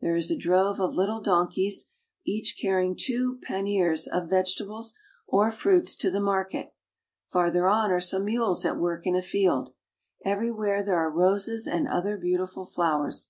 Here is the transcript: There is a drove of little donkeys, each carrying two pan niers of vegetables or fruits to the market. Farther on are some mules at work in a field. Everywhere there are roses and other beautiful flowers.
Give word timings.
There 0.00 0.16
is 0.16 0.30
a 0.30 0.38
drove 0.38 0.80
of 0.80 0.94
little 0.94 1.20
donkeys, 1.20 1.90
each 2.24 2.56
carrying 2.58 2.96
two 2.96 3.36
pan 3.42 3.66
niers 3.66 4.08
of 4.08 4.30
vegetables 4.30 4.94
or 5.26 5.50
fruits 5.50 5.96
to 5.96 6.10
the 6.10 6.18
market. 6.18 6.72
Farther 7.30 7.68
on 7.68 7.90
are 7.92 8.00
some 8.00 8.24
mules 8.24 8.64
at 8.64 8.78
work 8.78 9.06
in 9.06 9.14
a 9.14 9.20
field. 9.20 9.74
Everywhere 10.24 10.82
there 10.82 10.96
are 10.96 11.10
roses 11.10 11.66
and 11.66 11.86
other 11.86 12.16
beautiful 12.16 12.64
flowers. 12.64 13.28